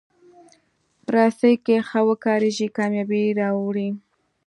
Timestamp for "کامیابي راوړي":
2.77-3.89